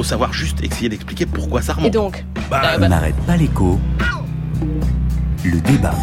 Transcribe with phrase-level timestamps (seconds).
[0.00, 1.88] faut savoir juste essayer d'expliquer pourquoi ça remonte.
[1.88, 3.78] Et donc Bah, On n'arrête pas l'écho.
[5.44, 5.94] Le débat.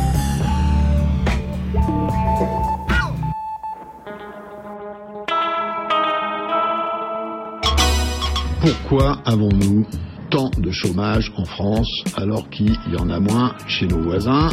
[8.61, 9.87] Pourquoi avons-nous
[10.29, 14.49] tant de chômage en France alors qu'il y en a moins chez nos voisins?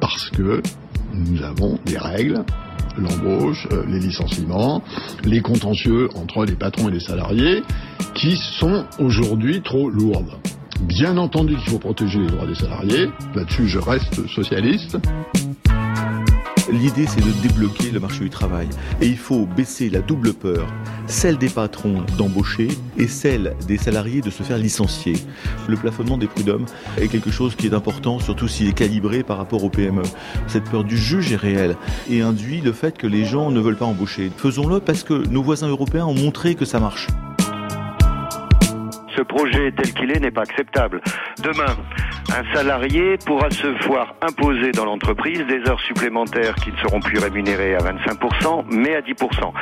[0.00, 0.62] Parce que
[1.12, 2.42] nous avons des règles,
[2.98, 4.82] l'embauche, euh, les licenciements,
[5.24, 7.62] les contentieux entre les patrons et les salariés,
[8.14, 10.38] qui sont aujourd'hui trop lourdes.
[10.80, 14.98] Bien entendu qu'il faut protéger les droits des salariés, là-dessus je reste socialiste.
[16.70, 18.68] L'idée, c'est de débloquer le marché du travail.
[19.00, 20.66] Et il faut baisser la double peur,
[21.06, 22.68] celle des patrons d'embaucher
[22.98, 25.14] et celle des salariés de se faire licencier.
[25.66, 26.66] Le plafonnement des prud'hommes
[26.98, 30.02] est quelque chose qui est important, surtout s'il est calibré par rapport au PME.
[30.46, 31.76] Cette peur du juge est réelle
[32.10, 34.30] et induit le fait que les gens ne veulent pas embaucher.
[34.36, 37.06] Faisons-le parce que nos voisins européens ont montré que ça marche.
[39.18, 41.00] Ce projet tel qu'il est n'est pas acceptable.
[41.42, 41.74] Demain,
[42.30, 47.18] un salarié pourra se voir imposer dans l'entreprise des heures supplémentaires qui ne seront plus
[47.18, 49.52] rémunérées à 25%, mais à 10%.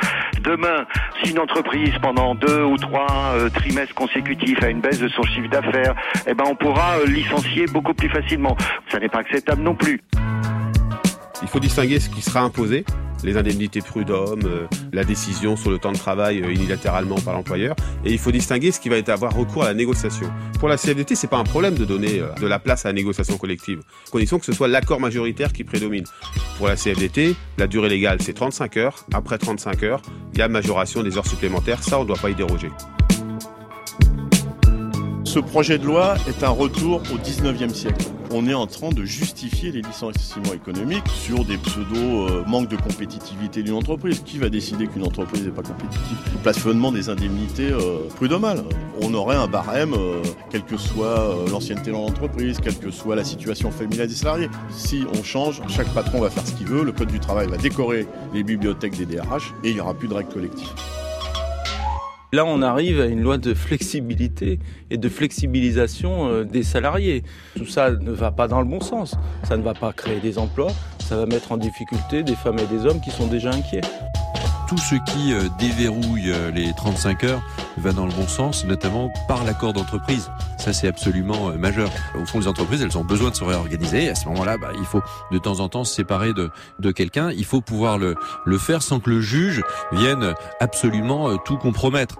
[0.41, 0.85] Demain,
[1.23, 5.23] si une entreprise pendant deux ou trois euh, trimestres consécutifs a une baisse de son
[5.23, 5.95] chiffre d'affaires,
[6.27, 8.55] eh ben on pourra euh, licencier beaucoup plus facilement.
[8.91, 10.03] Ça n'est pas acceptable non plus.
[11.41, 12.85] Il faut distinguer ce qui sera imposé,
[13.23, 17.75] les indemnités prud'hommes, euh, la décision sur le temps de travail euh, unilatéralement par l'employeur,
[18.05, 20.31] et il faut distinguer ce qui va être avoir recours à la négociation.
[20.59, 22.93] Pour la CFDT, c'est pas un problème de donner euh, de la place à la
[22.93, 26.05] négociation collective, condition que ce soit l'accord majoritaire qui prédomine.
[26.57, 29.05] Pour la CFDT, la durée légale c'est 35 heures.
[29.13, 30.01] Après 35 heures,
[30.33, 31.83] il y a majoration des heures supplémentaires.
[31.83, 32.69] Ça, on ne doit pas y déroger.
[35.37, 38.07] Ce projet de loi est un retour au 19e siècle.
[38.31, 43.75] On est en train de justifier les licenciements économiques sur des pseudo-manques de compétitivité d'une
[43.75, 44.23] entreprise.
[44.25, 46.17] Qui va décider qu'une entreprise n'est pas compétitive?
[46.41, 48.63] Plafonnement des indemnités euh, prud'homales.
[48.99, 53.15] On aurait un barème, euh, quelle que soit euh, l'ancienneté dans l'entreprise, quelle que soit
[53.15, 54.49] la situation familiale des salariés.
[54.71, 57.57] Si on change, chaque patron va faire ce qu'il veut, le Code du travail va
[57.57, 60.73] décorer les bibliothèques des DRH et il n'y aura plus de règles collectives.
[62.33, 67.23] Là, on arrive à une loi de flexibilité et de flexibilisation euh, des salariés.
[67.55, 69.15] Tout ça ne va pas dans le bon sens.
[69.43, 72.65] Ça ne va pas créer des emplois, ça va mettre en difficulté des femmes et
[72.65, 73.79] des hommes qui sont déjà inquiets.
[74.67, 77.41] Tout ce qui euh, déverrouille euh, les 35 heures
[77.77, 80.29] va dans le bon sens, notamment par l'accord d'entreprise.
[80.57, 81.89] Ça, c'est absolument majeur.
[82.19, 84.09] Au fond, les entreprises, elles ont besoin de se réorganiser.
[84.09, 85.01] À ce moment-là, bah, il faut
[85.31, 87.31] de temps en temps se séparer de, de quelqu'un.
[87.31, 92.15] Il faut pouvoir le, le faire sans que le juge vienne absolument tout compromettre.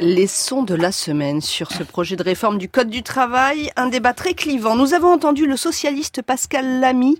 [0.00, 3.88] Les sons de la semaine sur ce projet de réforme du Code du travail, un
[3.88, 4.76] débat très clivant.
[4.76, 7.18] Nous avons entendu le socialiste Pascal Lamy,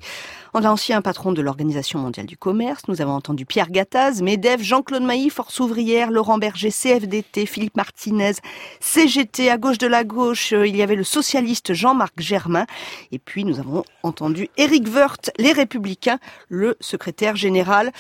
[0.54, 2.82] ancien patron de l'Organisation mondiale du commerce.
[2.88, 8.32] Nous avons entendu Pierre Gattaz, MEDEF, Jean-Claude Mailly, Force ouvrière, Laurent Berger, CFDT, Philippe Martinez,
[8.80, 9.50] CGT.
[9.50, 12.66] À gauche de la gauche, il y avait le socialiste Jean-Marc Germain.
[13.12, 17.92] Et puis nous avons entendu Éric Woerth, Les Républicains, le secrétaire général.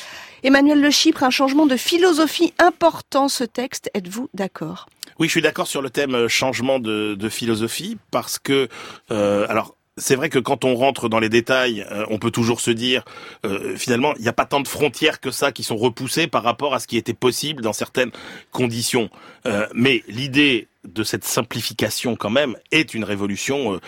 [0.42, 3.90] Emmanuel Le Chypre, un changement de philosophie important ce texte.
[3.94, 4.86] Êtes-vous d'accord?
[5.18, 8.68] Oui, je suis d'accord sur le thème changement de, de philosophie parce que,
[9.10, 12.60] euh, alors, c'est vrai que quand on rentre dans les détails, euh, on peut toujours
[12.60, 13.04] se dire,
[13.44, 16.42] euh, finalement, il n'y a pas tant de frontières que ça qui sont repoussées par
[16.42, 18.10] rapport à ce qui était possible dans certaines
[18.50, 19.10] conditions.
[19.46, 23.78] Euh, mais l'idée de cette simplification, quand même, est une révolution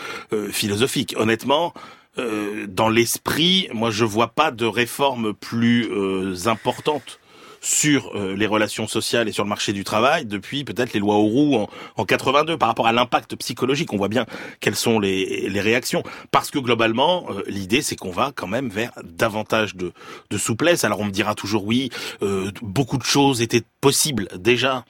[0.50, 1.14] philosophique.
[1.16, 1.72] Honnêtement,
[2.68, 5.88] dans l'esprit, moi, je vois pas de réforme plus
[6.46, 7.19] importante
[7.60, 11.16] sur euh, les relations sociales et sur le marché du travail depuis peut-être les lois
[11.16, 13.92] Auroux en, en 82 par rapport à l'impact psychologique.
[13.92, 14.26] On voit bien
[14.60, 18.68] quelles sont les, les réactions parce que globalement euh, l'idée c'est qu'on va quand même
[18.68, 19.92] vers davantage de,
[20.30, 20.84] de souplesse.
[20.84, 21.90] Alors on me dira toujours oui,
[22.22, 24.84] euh, beaucoup de choses étaient possibles déjà,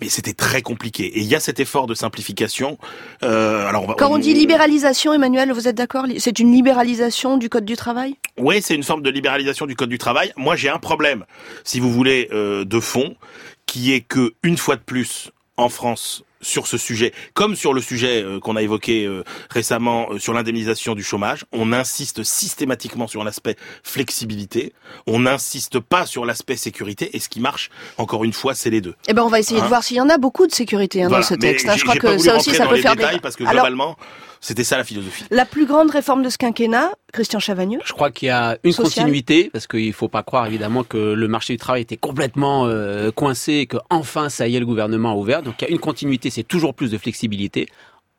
[0.00, 1.04] mais c'était très compliqué.
[1.04, 2.78] Et il y a cet effort de simplification.
[3.20, 6.06] alors on va, quand on, on dit libéralisation, Emmanuel, vous êtes d'accord?
[6.18, 8.16] C'est une libéralisation du code du travail?
[8.38, 10.32] Oui, c'est une forme de libéralisation du code du travail.
[10.36, 11.24] Moi j'ai un problème,
[11.64, 13.14] si vous voulez euh, de fond,
[13.66, 17.80] qui est que une fois de plus en France sur ce sujet, comme sur le
[17.80, 23.22] sujet euh, qu'on a évoqué euh, récemment sur l'indemnisation du chômage, on insiste systématiquement sur
[23.22, 23.54] l'aspect
[23.84, 24.72] flexibilité,
[25.06, 28.80] on n'insiste pas sur l'aspect sécurité, et ce qui marche, encore une fois, c'est les
[28.80, 28.94] deux.
[29.06, 31.02] Eh ben, on va essayer Hein de voir s'il y en a beaucoup de sécurité
[31.04, 31.22] hein, Voilà.
[31.22, 31.68] dans ce texte.
[31.68, 31.76] hein.
[31.76, 33.22] Je crois que ça aussi, ça peut faire détails débat.
[33.22, 33.96] parce que Alors, globalement,
[34.42, 35.24] c'était ça la philosophie.
[35.30, 38.72] la plus grande réforme de ce quinquennat, Christian Chavagneux Je crois qu'il y a une
[38.72, 39.04] Social.
[39.04, 42.66] continuité, parce qu'il ne faut pas croire évidemment que le marché du travail était complètement
[42.66, 45.42] euh, coincé et que enfin ça y est, le gouvernement a ouvert.
[45.42, 47.68] Donc il y a une continuité, c'est toujours plus de flexibilité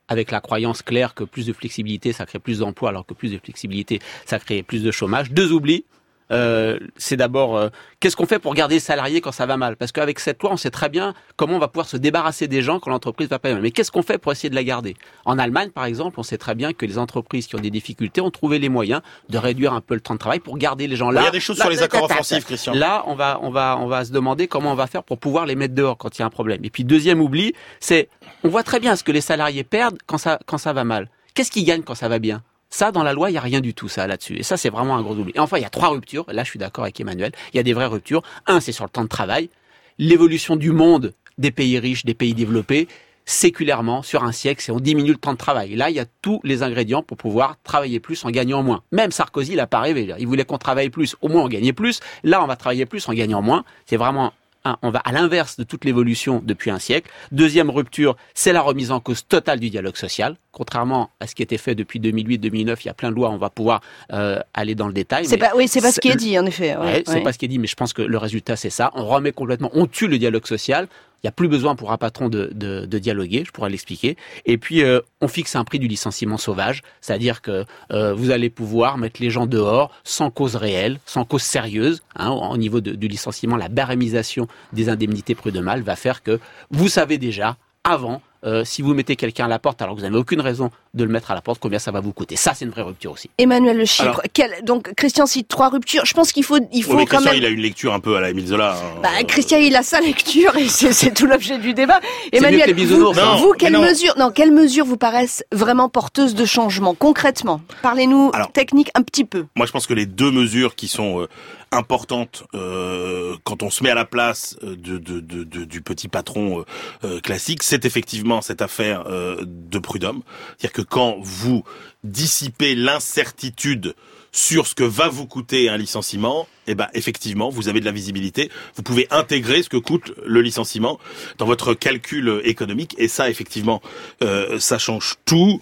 [0.08, 3.32] avec la croyance claire que plus de flexibilité, ça crée plus d'emplois, alors que plus
[3.32, 5.32] de flexibilité, ça crée plus de chômage.
[5.32, 5.86] Deux oublis.
[6.34, 7.70] Euh, c'est d'abord euh,
[8.00, 9.76] qu'est-ce qu'on fait pour garder les salariés quand ça va mal?
[9.76, 12.62] Parce qu'avec cette loi, on sait très bien comment on va pouvoir se débarrasser des
[12.62, 13.62] gens quand l'entreprise va pas bien.
[13.62, 14.96] Mais qu'est-ce qu'on fait pour essayer de la garder?
[15.26, 18.22] En Allemagne, par exemple, on sait très bien que les entreprises qui ont des difficultés
[18.22, 20.96] ont trouvé les moyens de réduire un peu le temps de travail pour garder les
[20.96, 21.22] gens là.
[21.22, 22.74] Il y a des choses sur les accords offensifs, Christian.
[22.74, 25.46] Là, on va, on va, on va se demander comment on va faire pour pouvoir
[25.46, 26.64] les mettre dehors quand il y a un problème.
[26.64, 28.10] Et puis deuxième oubli, c'est
[28.44, 31.10] on voit très bien ce que les salariés perdent quand ça, quand ça va mal.
[31.34, 32.44] Qu'est-ce qu'ils gagnent quand ça va bien?
[32.74, 34.36] Ça, dans la loi, il y a rien du tout, ça, là-dessus.
[34.36, 35.32] Et ça, c'est vraiment un gros oubli.
[35.36, 36.26] Et enfin, il y a trois ruptures.
[36.30, 37.32] Là, je suis d'accord avec Emmanuel.
[37.54, 38.24] Il y a des vraies ruptures.
[38.48, 39.52] Un, c'est sur le temps de travail.
[40.00, 42.88] L'évolution du monde des pays riches, des pays développés,
[43.26, 45.76] séculairement, sur un siècle, c'est on diminue le temps de travail.
[45.76, 48.82] Là, il y a tous les ingrédients pour pouvoir travailler plus en gagnant moins.
[48.92, 50.12] Même Sarkozy, il n'a pas rêvé.
[50.18, 52.00] Il voulait qu'on travaille plus, au moins on gagnait plus.
[52.24, 53.66] Là, on va travailler plus en gagnant moins.
[53.86, 54.34] C'est vraiment
[54.66, 57.10] un, on va à l'inverse de toute l'évolution depuis un siècle.
[57.32, 60.38] Deuxième rupture, c'est la remise en cause totale du dialogue social.
[60.52, 63.38] Contrairement à ce qui était fait depuis 2008-2009, il y a plein de lois, on
[63.38, 63.82] va pouvoir
[64.12, 65.26] euh, aller dans le détail.
[65.26, 66.76] C'est pas, oui, c'est pas ce qui est dit, en effet.
[66.78, 68.70] Ouais, Ouais, c'est pas ce qui est dit, mais je pense que le résultat c'est
[68.70, 68.92] ça.
[68.96, 70.88] On remet complètement, on tue le dialogue social.
[71.24, 74.18] Il n'y a plus besoin pour un patron de, dialoguer, je pourrais l'expliquer.
[74.46, 78.50] Et puis euh, on fixe un prix du licenciement sauvage, c'est-à-dire que euh, vous allez
[78.50, 82.02] pouvoir mettre les gens dehors sans cause réelle, sans cause sérieuse.
[82.18, 86.42] Hein, au niveau du licenciement, la barémisation des indemnités prud'homales va faire que
[86.72, 87.56] vous savez déjà
[87.86, 88.22] avant.
[88.46, 91.04] Euh, si vous mettez quelqu'un à la porte alors que vous n'avez aucune raison de
[91.04, 92.36] le mettre à la porte, combien ça va vous coûter?
[92.36, 93.30] Ça, c'est une vraie rupture aussi.
[93.38, 96.06] Emmanuel Le Chypre, Alors- quel- donc Christian cite trois ruptures.
[96.06, 97.42] Je pense qu'il faut, il faut mais quand Christian, même.
[97.42, 98.74] il a une lecture un peu à la Émile Zola.
[98.76, 99.00] hein.
[99.02, 102.00] Bah, Christian, il a sa lecture et c'est tout l'objet du débat.
[102.02, 105.44] mieux que les Emmanuel, vous, bisounours, vous, Non, quelles mesures, non, quelles mesures vous paraissent
[105.52, 107.62] vraiment porteuses de changement concrètement?
[107.82, 109.46] Parlez-nous technique un petit peu.
[109.56, 111.28] Moi, je pense que les deux mesures qui sont euh,
[111.72, 116.08] importantes euh, quand on se met à la place de, de- de- de- du petit
[116.08, 116.64] patron
[117.04, 120.22] euh, classique, c'est effectivement cette affaire euh, de prud'homme.
[120.58, 121.64] C'est-à-dire que quand vous
[122.04, 123.96] dissipez l'incertitude
[124.32, 127.92] sur ce que va vous coûter un licenciement, eh ben effectivement, vous avez de la
[127.92, 128.50] visibilité.
[128.76, 131.00] Vous pouvez intégrer ce que coûte le licenciement
[131.38, 133.82] dans votre calcul économique, et ça, effectivement,
[134.24, 135.60] euh, ça change tout.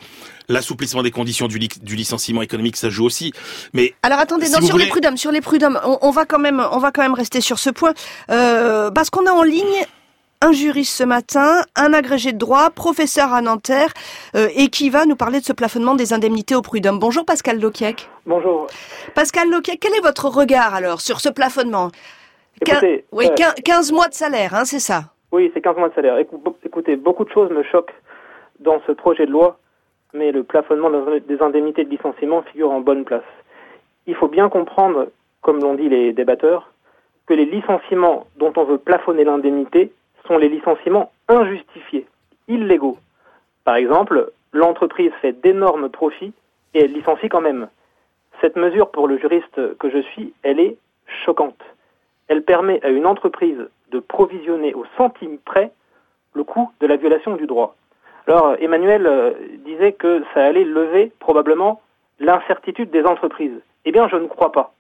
[0.48, 3.32] L'assouplissement des conditions du, li- du licenciement économique, ça joue aussi.
[3.74, 6.26] Mais Alors attendez, Si non, vous sur les prud'hommes, sur les prud'hommes, on, on va
[6.26, 7.94] quand même, on va quand même rester sur ce point
[8.30, 9.86] euh, parce qu'on a en ligne
[10.44, 13.90] un juriste ce matin, un agrégé de droit, professeur à Nanterre,
[14.36, 16.98] euh, et qui va nous parler de ce plafonnement des indemnités au prud'homme.
[17.00, 18.10] Bonjour Pascal Loquiec.
[18.26, 18.66] Bonjour.
[19.14, 21.90] Pascal Loquiec, quel est votre regard alors sur ce plafonnement?
[22.66, 25.04] Quin- Écoutez, Oui, euh, quin- 15 mois de salaire, hein, c'est ça?
[25.32, 26.18] Oui, c'est 15 mois de salaire.
[26.18, 27.94] Écoutez, beaucoup de choses me choquent
[28.60, 29.60] dans ce projet de loi,
[30.14, 33.24] mais le plafonnement des indemnités de licenciement figure en bonne place.
[34.08, 35.08] Il faut bien comprendre,
[35.42, 36.72] comme l'ont dit les débatteurs,
[37.28, 39.92] que les licenciements dont on veut plafonner l'indemnité
[40.38, 42.08] les licenciements injustifiés,
[42.48, 42.98] illégaux.
[43.64, 46.34] Par exemple, l'entreprise fait d'énormes profits
[46.74, 47.68] et elle licencie quand même.
[48.42, 50.78] Cette mesure, pour le juriste que je suis, elle est
[51.26, 51.62] choquante.
[52.28, 55.72] Elle permet à une entreprise de provisionner au centime près
[56.34, 57.76] le coût de la violation du droit.
[58.28, 59.32] Alors, Emmanuel euh,
[59.66, 61.82] disait que ça allait lever probablement
[62.20, 63.60] l'incertitude des entreprises.
[63.86, 64.74] Eh bien, je ne crois pas.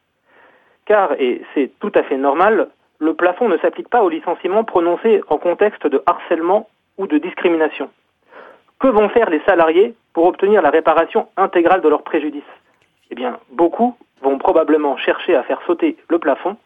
[0.85, 2.69] Car, et c'est tout à fait normal,
[3.01, 6.69] le plafond ne s'applique pas aux licenciements prononcés en contexte de harcèlement
[6.99, 7.89] ou de discrimination.
[8.79, 12.43] Que vont faire les salariés pour obtenir la réparation intégrale de leur préjudice
[13.09, 16.57] Eh bien, beaucoup vont probablement chercher à faire sauter le plafond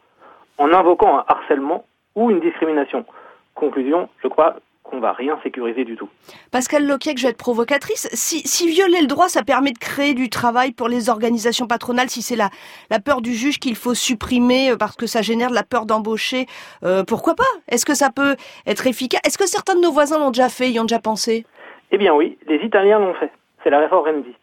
[0.58, 3.06] en invoquant un harcèlement ou une discrimination.
[3.54, 4.56] Conclusion, je crois
[4.86, 6.08] qu'on va rien sécuriser du tout.
[6.50, 8.08] Pascal Loquiec, je vais être provocatrice.
[8.12, 12.08] Si, si violer le droit, ça permet de créer du travail pour les organisations patronales,
[12.08, 12.50] si c'est la,
[12.90, 15.86] la peur du juge qu'il faut supprimer euh, parce que ça génère de la peur
[15.86, 16.46] d'embaucher,
[16.84, 17.44] euh, pourquoi pas?
[17.68, 19.20] Est-ce que ça peut être efficace?
[19.24, 21.44] Est-ce que certains de nos voisins l'ont déjà fait, y ont déjà pensé?
[21.90, 23.30] Eh bien oui, les Italiens l'ont fait.
[23.62, 24.34] C'est la réforme Renzi.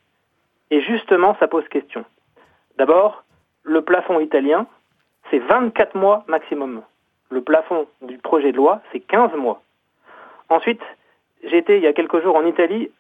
[0.72, 2.06] Et justement, ça pose question.
[2.78, 3.24] D'abord,
[3.64, 4.68] le plafond italien,
[5.30, 6.82] c'est 24 mois maximum.
[7.30, 9.63] Le plafond du projet de loi, c'est 15 mois.
[10.54, 10.82] Ensuite,
[11.44, 12.92] j'étais il y a quelques jours en Italie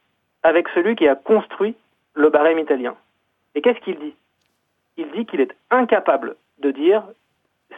[0.41, 1.75] avec celui qui a construit
[2.15, 2.95] le barème italien.
[3.53, 4.15] Et qu'est-ce qu'il dit?
[4.97, 7.03] Il dit qu'il est incapable de dire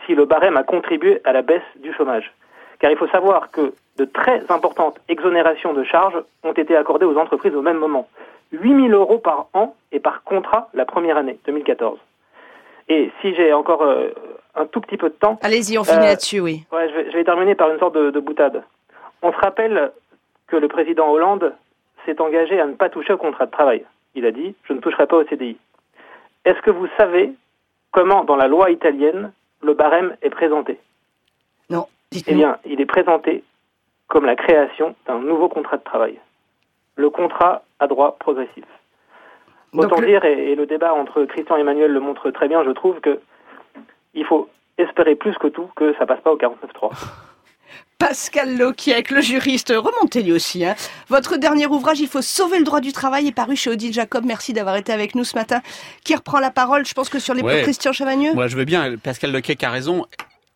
[0.06, 2.32] si le barème a contribué à la baisse du chômage.
[2.80, 7.18] Car il faut savoir que de très importantes exonérations de charges ont été accordées aux
[7.18, 8.08] entreprises au même moment.
[8.54, 12.00] 8 000 euros par an et par contrat la première année, 2014.
[12.88, 14.10] Et si j'ai encore euh,
[14.56, 15.38] un tout petit peu de temps...
[15.42, 16.64] Allez-y, on finit Euh, là-dessus, oui.
[16.72, 18.64] Ouais, je vais, je vais terminer par une sorte de, de boutade.
[19.26, 19.92] On se rappelle
[20.46, 21.52] que le président Hollande
[22.06, 23.84] s'est engagé à ne pas toucher au contrat de travail.
[24.14, 25.58] Il a dit Je ne toucherai pas au CDI.
[26.46, 27.34] Est-ce que vous savez
[27.92, 29.32] comment, dans la loi italienne,
[29.64, 30.78] le barème est présenté?
[31.72, 31.88] Non,
[32.28, 33.44] Eh bien, il est présenté
[34.08, 36.20] comme la création d'un nouveau contrat de travail.
[36.96, 38.64] Le contrat à droit progressif.
[39.74, 42.64] Autant le- dire, et, et le débat entre Christian et Emmanuel le montre très bien,
[42.64, 43.20] je trouve que
[44.14, 46.92] il faut espérer plus que tout que ça passe pas au 49.3.
[47.98, 50.66] Pascal Loquiec, le juriste, remontez lui aussi.
[50.66, 50.76] Hein.
[51.10, 54.26] Votre dernier ouvrage, Il faut sauver le droit du travail, est paru chez Odile Jacob.
[54.26, 55.62] Merci d'avoir été avec nous ce matin.
[56.04, 57.62] Qui reprend la parole, je pense que sur les Ouais.
[57.62, 58.96] Christian Chavagneux Moi, je veux bien.
[58.98, 60.06] Pascal Lequec a raison.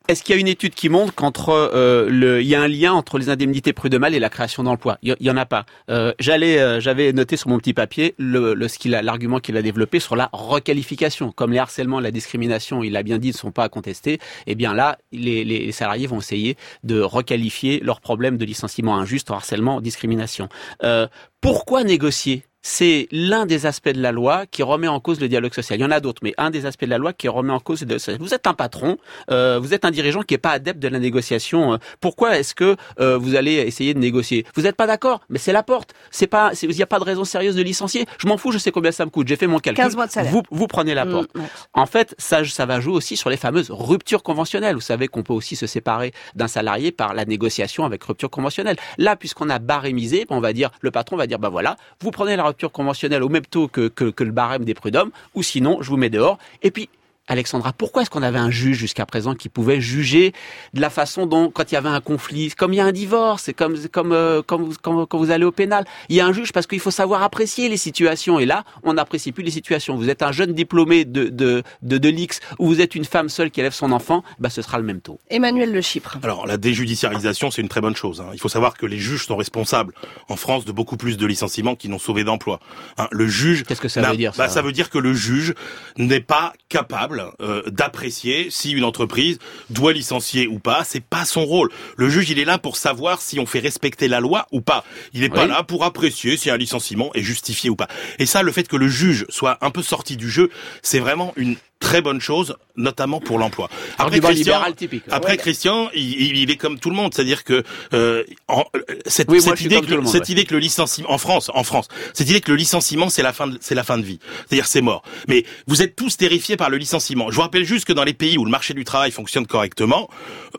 [0.09, 2.67] Est-ce qu'il y a une étude qui montre qu'entre euh, le, il y a un
[2.67, 4.97] lien entre les indemnités prud'homales et la création d'emplois?
[5.03, 5.67] Il y- en a pas.
[5.91, 9.55] Euh, J'allais, euh, j'avais noté sur mon petit papier le, ce qu'il a, l'argument qu'il
[9.55, 11.31] a développé sur la requalification.
[11.31, 14.17] Comme les harcèlements, la discrimination, il a bien dit, ne sont pas à contester.
[14.47, 19.35] Eh bien là, les, salariés vont essayer de requalifier leurs problèmes de licenciement injuste, en
[19.35, 20.49] harcèlement, en discrimination.
[20.83, 21.07] Euh,
[21.39, 22.45] pourquoi négocier?
[22.61, 25.79] C'est l'un des aspects de la loi qui remet en cause le dialogue social.
[25.79, 27.59] Il y en a d'autres, mais un des aspects de la loi qui remet en
[27.59, 28.21] cause le dialogue social.
[28.21, 28.97] Vous êtes un patron,
[29.31, 31.73] euh, vous êtes un dirigeant qui n'est pas adepte de la négociation.
[31.73, 34.45] Euh, Pourquoi est-ce que euh, vous allez essayer de négocier?
[34.55, 35.93] Vous n'êtes pas d'accord, mais c'est la porte.
[36.11, 38.05] C'est pas, il n'y a pas de raison sérieuse de licencier.
[38.17, 39.27] Je m'en fous, je sais combien ça me coûte.
[39.27, 39.83] J'ai fait mon calcul.
[39.83, 40.31] 15 mois de salaire.
[40.31, 41.29] Vous, vous prenez la Mm, porte.
[41.35, 41.43] ouais.
[41.73, 44.75] En fait, ça, ça va jouer aussi sur les fameuses ruptures conventionnelles.
[44.75, 48.75] Vous savez qu'on peut aussi se séparer d'un salarié par la négociation avec rupture conventionnelle.
[48.97, 52.35] Là, puisqu'on a barémisé, on va dire, le patron va dire, bah voilà, vous prenez
[52.35, 56.09] la conventionnelle au même taux que le barème des prud'hommes, ou sinon, je vous mets
[56.09, 56.37] dehors.
[56.63, 56.89] Et puis,
[57.29, 60.33] Alexandra, pourquoi est-ce qu'on avait un juge jusqu'à présent qui pouvait juger
[60.73, 62.91] de la façon dont, quand il y avait un conflit, comme il y a un
[62.91, 66.21] divorce, c'est comme comme euh, quand, vous, quand, quand vous allez au pénal, il y
[66.21, 68.39] a un juge parce qu'il faut savoir apprécier les situations.
[68.39, 69.95] Et là, on n'apprécie plus les situations.
[69.95, 73.29] Vous êtes un jeune diplômé de de de, de l'X ou vous êtes une femme
[73.29, 75.19] seule qui élève son enfant, bah ce sera le même taux.
[75.29, 76.17] Emmanuel Le Chypre.
[76.23, 78.21] Alors la déjudiciarisation, c'est une très bonne chose.
[78.21, 78.31] hein.
[78.33, 79.93] Il faut savoir que les juges sont responsables
[80.29, 82.59] en France de beaucoup plus de licenciements qui n'ont sauvé d'emplois.
[82.97, 85.13] Hein, le juge, Qu'est-ce que ça veut dire, ça bah, Ça veut dire que le
[85.13, 85.53] juge
[85.97, 90.83] n'est pas capable euh, d'apprécier si une entreprise doit licencier ou pas.
[90.83, 91.69] C'est pas son rôle.
[91.97, 94.83] Le juge, il est là pour savoir si on fait respecter la loi ou pas.
[95.13, 97.87] Il n'est pas là pour apprécier si un licenciement est justifié ou pas.
[98.19, 100.49] Et ça, le fait que le juge soit un peu sorti du jeu,
[100.81, 103.69] c'est vraiment une très bonne chose, notamment pour l'emploi.
[104.11, 105.03] Libéral typique.
[105.09, 105.37] Après.
[105.37, 109.79] Christian, il, est comme tout le monde, c'est-à-dire que euh, en- euh, cette, Oui, idée
[109.79, 110.31] que monde, cette ouais.
[110.33, 113.31] idée que le licenciement en France, en France, cette idée que le licenciement c'est la
[113.31, 115.03] fin de, c'est la fin de vie, c'est-à-dire c'est mort.
[115.29, 116.99] Mais vous êtes tous terrifiés par le licenciement.
[117.15, 120.09] Je vous rappelle juste que dans les pays où le marché du travail fonctionne correctement,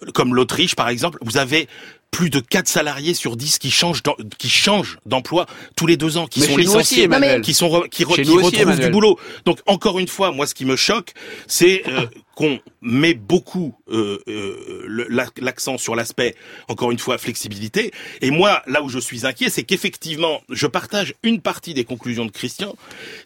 [0.03, 1.69] euh, comme l'Autriche par exemple, vous avez
[2.11, 6.17] plus de 4 salariés sur 10 qui changent d'em- qui changent d'emploi tous les deux
[6.17, 7.09] ans, qui Mais sont aussi, licenciés,
[7.43, 9.19] qui sont re- qui, re- Chez qui nous aussi, retrouvent du boulot.
[9.45, 11.13] Donc encore une fois, moi ce qui me choque,
[11.47, 15.07] c'est euh, qu'on met beaucoup euh, euh,
[15.41, 16.35] l'accent sur l'aspect,
[16.69, 17.93] encore une fois, flexibilité.
[18.23, 22.25] Et moi, là où je suis inquiet, c'est qu'effectivement, je partage une partie des conclusions
[22.27, 22.75] de Christian.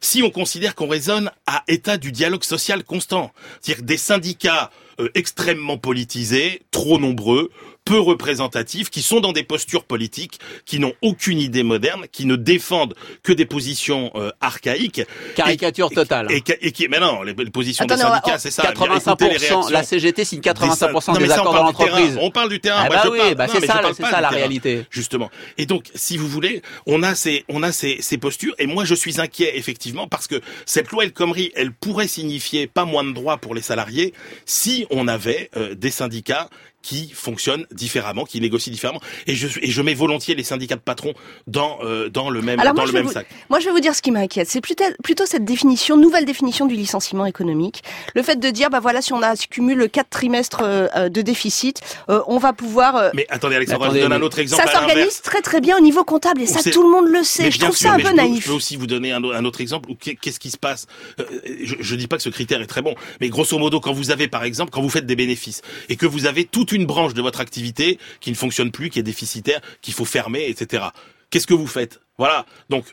[0.00, 5.08] Si on considère qu'on raisonne à état du dialogue social constant, c'est-à-dire des syndicats euh,
[5.14, 7.50] extrêmement politisés, trop nombreux,
[7.84, 12.36] peu représentatifs, qui sont dans des postures politiques, qui n'ont aucune idée moderne, qui ne
[12.36, 15.02] défendent que des positions euh, archaïques.
[15.36, 16.26] Caricature Et- totale.
[16.30, 18.70] Et, et, qui, mais non, les, les positions des syndicats, c'est ça.
[18.70, 21.52] Écoutez les 85%, réactions la CGT signe des 85% syn- Non, mais des on accords
[21.54, 22.18] dans l'entreprise.
[22.20, 22.82] On parle du terrain.
[22.84, 24.86] Ah Moi, bah je oui, parle- bah c'est ça, c'est ça la réalité.
[24.90, 25.30] Justement.
[25.58, 28.54] Et donc, si vous voulez, on a ces, on a ces, ces postures.
[28.58, 32.66] Et moi, je suis inquiet, effectivement, parce que cette loi El Khomri, elle pourrait signifier
[32.66, 34.14] pas moins de droits pour les salariés
[34.46, 36.48] si on avait euh, des syndicats
[36.84, 39.00] qui fonctionnent différemment, qui négocient différemment.
[39.26, 41.14] Et je, et je mets volontiers les syndicats de patrons
[41.46, 43.26] dans, euh, dans le même, Alors dans moi le même vous, sac.
[43.48, 44.48] moi, je vais vous dire ce qui m'inquiète.
[44.50, 47.82] C'est plutôt, plutôt cette définition, nouvelle définition du licenciement économique.
[48.14, 51.22] Le fait de dire, bah voilà, si on a cumule quatre trimestres euh, euh, de
[51.22, 52.96] déficit, euh, on va pouvoir.
[52.96, 55.60] euh, Mais attendez, Alexandra, attendez, je vous donne un autre exemple ça s'organise très très
[55.62, 57.44] bien au niveau comptable et ça tout le monde le sait.
[57.44, 58.44] Mais Je trouve sûr, ça un peu je peux- naïf.
[58.44, 60.86] Je peux aussi vous donner un, un autre exemple où qu'est-ce qui se passe?
[61.18, 61.24] Euh,
[61.62, 64.10] je, je dis pas que ce critère est très bon, mais grosso modo, quand vous
[64.10, 67.14] avez par exemple, quand vous faites des bénéfices et que vous avez toute une branche
[67.14, 70.84] de votre activité qui ne fonctionne plus, qui est déficitaire, qu'il faut fermer, etc.
[71.30, 72.00] Qu'est-ce que vous faites?
[72.18, 72.46] Voilà.
[72.68, 72.84] Donc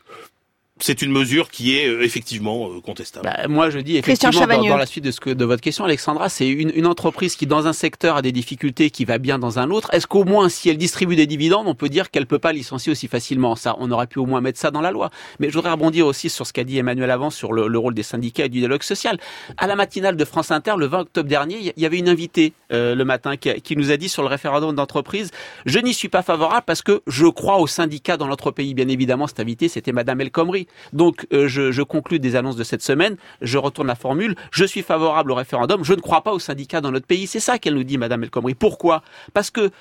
[0.83, 3.25] c'est une mesure qui est euh, effectivement euh, contestable.
[3.25, 5.61] Bah, moi, je dis Christian effectivement dans, dans la suite de ce que de votre
[5.61, 9.17] question, Alexandra, c'est une, une entreprise qui dans un secteur a des difficultés, qui va
[9.17, 9.89] bien dans un autre.
[9.93, 12.91] Est-ce qu'au moins, si elle distribue des dividendes, on peut dire qu'elle peut pas licencier
[12.91, 13.55] aussi facilement?
[13.55, 15.09] Ça, on aurait pu au moins mettre ça dans la loi.
[15.39, 17.93] Mais je voudrais rebondir aussi sur ce qu'a dit Emmanuel avant sur le, le rôle
[17.93, 19.19] des syndicats et du dialogue social.
[19.57, 22.53] À la matinale de France Inter, le 20 octobre dernier, il y avait une invitée
[22.71, 25.31] euh, le matin qui, a- qui nous a dit sur le référendum d'entreprise
[25.65, 28.73] je n'y suis pas favorable parce que je crois aux syndicats dans notre pays.
[28.73, 30.67] Bien évidemment, cette invitée, c'était Madame El Khomri.
[30.93, 33.17] Donc, euh, je, je conclus des annonces de cette semaine.
[33.41, 34.35] Je retourne la formule.
[34.51, 35.83] Je suis favorable au référendum.
[35.83, 37.27] Je ne crois pas aux syndicats dans notre pays.
[37.27, 38.55] C'est ça qu'elle nous dit, Madame El Khomri.
[38.55, 39.03] Pourquoi?
[39.33, 39.71] Parce que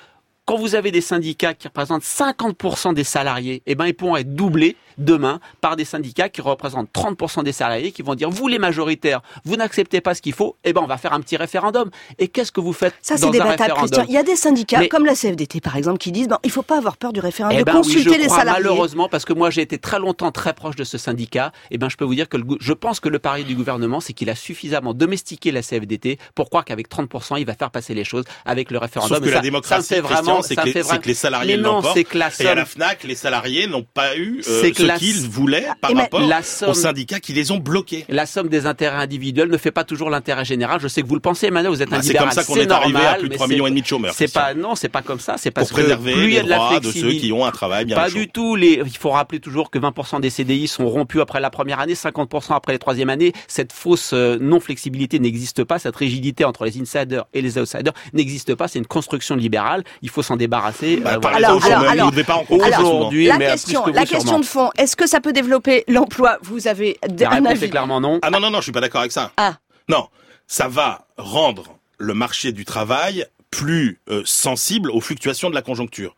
[0.51, 4.35] quand vous avez des syndicats qui représentent 50% des salariés, eh ben ils pourront être
[4.35, 8.59] doublés demain par des syndicats qui représentent 30% des salariés qui vont dire vous les
[8.59, 11.89] majoritaires, vous n'acceptez pas ce qu'il faut, eh ben on va faire un petit référendum.
[12.19, 14.03] Et qu'est-ce que vous faites Ça, c'est débattable, Christian.
[14.09, 16.51] Il y a des syndicats, Mais- comme la CFDT par exemple, qui disent bon, il
[16.51, 18.63] faut pas avoir peur du référendum, Eh de ben oui, consulter je les crois, salariés.
[18.63, 21.87] Malheureusement, parce que moi j'ai été très longtemps très proche de ce syndicat, eh ben
[21.87, 24.29] je peux vous dire que le je pense que le pari du gouvernement, c'est qu'il
[24.29, 28.25] a suffisamment domestiqué la CFDT pour croire qu'avec 30%, il va faire passer les choses
[28.43, 29.17] avec le référendum.
[29.17, 31.97] Sauf que la démocratie, ça me fait Christian, c'est que, les- que les salariés l'emportent.
[31.97, 34.67] Et à la FNAC, les salariés n'ont pas eu euh, ce
[34.97, 38.05] qu'ils voulaient par Et mais rapport la somme- aux syndicats qui les ont bloqués.
[38.09, 40.79] La somme des intérêts individuels ne fait pas toujours l'intérêt général.
[40.81, 42.53] Je sais que vous le pensez, Emmanuel, vous êtes un Bah, c'est comme ça qu'on
[42.53, 44.13] c'est est arrivé normal, à plus de mais 3 c'est- millions et demi de chômeurs,
[44.15, 45.35] C'est pas, non, c'est pas comme ça.
[45.37, 47.11] C'est Pour parce que préserver plus il y a les de la droits de ceux
[47.13, 48.55] qui ont un travail bien Pas du tout.
[48.55, 51.93] Les, il faut rappeler toujours que 20% des CDI sont rompus après la première année,
[51.95, 53.33] 50% après la troisième année.
[53.47, 55.79] Cette fausse euh, non-flexibilité n'existe pas.
[55.79, 58.67] Cette rigidité entre les insiders et les outsiders n'existe pas.
[58.67, 59.83] C'est une construction libérale.
[60.01, 60.97] Il faut s'en débarrasser.
[60.97, 61.37] Bah, Euh, voilà.
[61.37, 62.99] Alors, alors, souvent.
[62.99, 64.39] Aujourd'hui, la mais question, la question sûrement.
[64.39, 66.37] de fond, est-ce que ça peut développer l'emploi?
[66.41, 68.19] Vous avez La un réponse avis est clairement non.
[68.21, 69.31] Ah non, non, non, je suis pas d'accord avec ça.
[69.37, 69.57] Ah.
[69.89, 70.07] Non,
[70.47, 76.15] ça va rendre le marché du travail plus euh, sensible aux fluctuations de la conjoncture.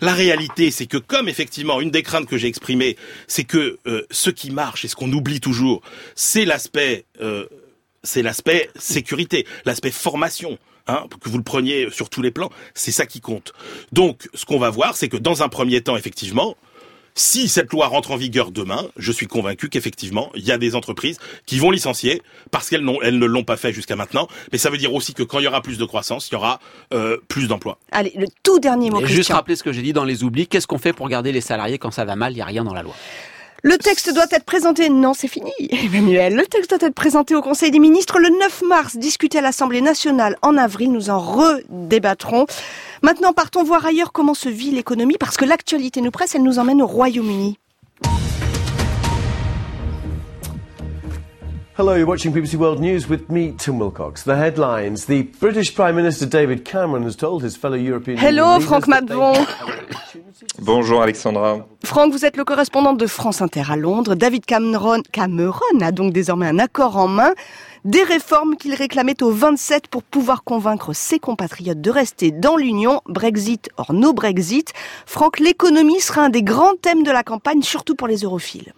[0.00, 4.06] La réalité, c'est que comme effectivement, une des craintes que j'ai exprimées, c'est que euh,
[4.12, 5.82] ce qui marche et ce qu'on oublie toujours,
[6.14, 7.46] c'est l'aspect, euh,
[8.04, 10.56] c'est l'aspect sécurité, l'aspect formation.
[10.90, 13.52] Hein, que vous le preniez sur tous les plans, c'est ça qui compte.
[13.92, 16.56] Donc, ce qu'on va voir, c'est que dans un premier temps, effectivement,
[17.14, 20.74] si cette loi rentre en vigueur demain, je suis convaincu qu'effectivement, il y a des
[20.76, 24.28] entreprises qui vont licencier parce qu'elles n'ont- elles ne l'ont pas fait jusqu'à maintenant.
[24.52, 26.36] Mais ça veut dire aussi que quand il y aura plus de croissance, il y
[26.36, 26.60] aura
[26.94, 27.78] euh, plus d'emplois.
[27.92, 29.34] Allez, le tout dernier mot, Et juste Christian.
[29.36, 30.46] rappeler ce que j'ai dit dans les oublis.
[30.46, 32.32] Qu'est-ce qu'on fait pour garder les salariés quand ça va mal?
[32.32, 32.94] Il n'y a rien dans la loi.
[33.64, 34.88] Le texte doit être présenté.
[34.88, 36.36] Non, c'est fini, Emmanuel.
[36.36, 39.80] Le texte doit être présenté au Conseil des ministres le 9 mars, discuté à l'Assemblée
[39.80, 40.92] nationale en avril.
[40.92, 42.46] Nous en redébattrons.
[43.02, 46.60] Maintenant, partons voir ailleurs comment se vit l'économie, parce que l'actualité nous presse, elle nous
[46.60, 47.58] emmène au Royaume-Uni.
[51.78, 54.24] Hello, you're watching BBC World News with me, Tim Wilcox.
[54.24, 55.06] The headlines.
[55.06, 59.46] The British Prime Minister David Cameron has told his fellow European Hello, Franck Madvon.
[60.58, 61.64] Bonjour Alexandra.
[61.84, 64.16] Franck, vous êtes le correspondant de France Inter à Londres.
[64.16, 67.32] David Cameron, Cameron a donc désormais un accord en main.
[67.84, 73.02] Des réformes qu'il réclamait au 27 pour pouvoir convaincre ses compatriotes de rester dans l'Union,
[73.06, 74.72] Brexit or no Brexit.
[75.06, 78.72] Franck, l'économie sera un des grands thèmes de la campagne, surtout pour les europhiles.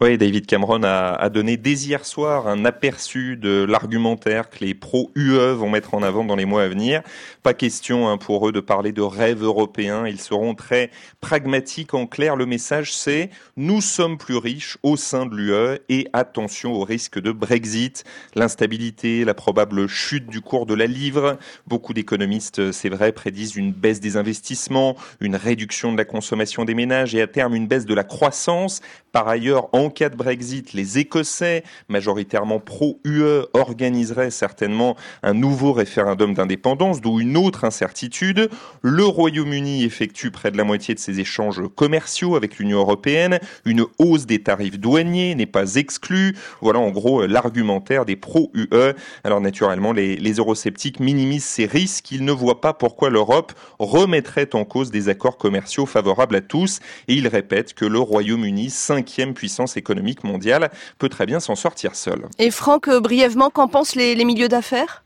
[0.00, 5.54] Oui, David Cameron a, donné dès hier soir un aperçu de l'argumentaire que les pro-UE
[5.56, 7.02] vont mettre en avant dans les mois à venir.
[7.42, 10.06] Pas question hein, pour eux de parler de rêve européen.
[10.06, 11.94] Ils seront très pragmatiques.
[11.94, 16.74] En clair, le message c'est nous sommes plus riches au sein de l'UE et attention
[16.74, 18.04] au risque de Brexit,
[18.36, 21.38] l'instabilité, la probable chute du cours de la livre.
[21.66, 26.74] Beaucoup d'économistes, c'est vrai, prédisent une baisse des investissements, une réduction de la consommation des
[26.74, 28.80] ménages et à terme une baisse de la croissance.
[29.10, 36.34] Par ailleurs, en cas de Brexit, les Écossais, majoritairement pro-UE, organiseraient certainement un nouveau référendum
[36.34, 38.50] d'indépendance, d'où une autre incertitude.
[38.82, 43.38] Le Royaume-Uni effectue près de la moitié de ses échanges commerciaux avec l'Union européenne.
[43.64, 46.36] Une hausse des tarifs douaniers n'est pas exclue.
[46.60, 48.94] Voilà en gros l'argumentaire des pro-UE.
[49.24, 52.10] Alors naturellement, les, les eurosceptiques minimisent ces risques.
[52.10, 56.80] Ils ne voient pas pourquoi l'Europe remettrait en cause des accords commerciaux favorables à tous.
[57.08, 61.94] Et ils répètent que le Royaume-Uni, cinquième puissance économique mondiale, peut très bien s'en sortir
[61.94, 62.26] seul.
[62.38, 65.02] Et Franck, euh, brièvement, qu'en pensent les, les milieux d'affaires?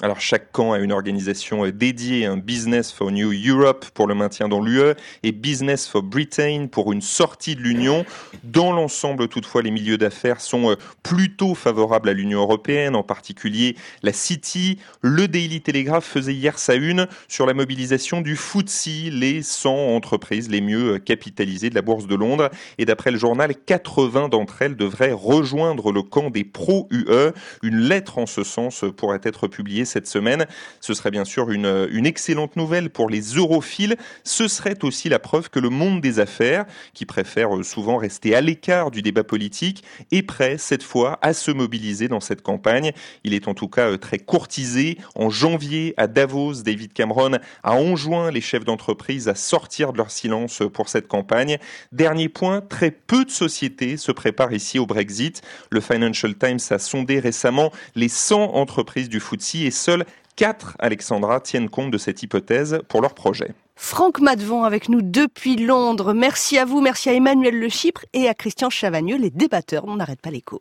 [0.00, 4.14] Alors chaque camp a une organisation euh, dédiée, un Business for New Europe pour le
[4.14, 8.04] maintien dans l'UE et Business for Britain pour une sortie de l'Union.
[8.44, 13.74] Dans l'ensemble, toutefois, les milieux d'affaires sont euh, plutôt favorables à l'Union européenne, en particulier
[14.04, 14.78] la City.
[15.02, 20.48] Le Daily Telegraph faisait hier sa une sur la mobilisation du FTSE, les 100 entreprises
[20.48, 22.50] les mieux euh, capitalisées de la Bourse de Londres.
[22.78, 27.32] Et d'après le journal, 80 d'entre elles devraient rejoindre le camp des pro-UE.
[27.64, 30.46] Une lettre en ce sens pourrait être publiée cette semaine.
[30.80, 33.96] Ce serait bien sûr une, excellente nouvelle pour les europhiles.
[34.24, 38.40] Ce serait aussi la preuve que le monde des affaires, qui préfère souvent rester à
[38.40, 42.92] l'écart du débat politique, est prêt cette fois à se mobiliser dans cette campagne.
[43.24, 44.98] Il est en tout cas très courtisé.
[45.14, 50.10] En janvier, à Davos, David Cameron a enjoint les chefs d'entreprise à sortir de leur
[50.10, 51.58] silence pour cette campagne.
[51.92, 55.42] Dernier point, très peu de sociétés se préparent ici au Brexit.
[55.70, 60.04] Le Financial Times a sondé récemment les 100 entreprises du FTSE et seules
[60.36, 63.54] 4, Alexandra, tiennent compte de cette hypothèse pour leur projet.
[63.74, 66.12] Franck Madvon avec nous depuis Londres.
[66.12, 69.84] Merci à vous, merci à Emmanuel Le Chypre et à Christian Chavagneux, les débatteurs.
[69.86, 70.60] On n'arrête pas l'écho.